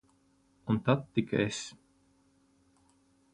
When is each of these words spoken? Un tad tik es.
Un 0.73 0.79
tad 0.87 1.03
tik 1.13 1.35
es. 1.43 1.59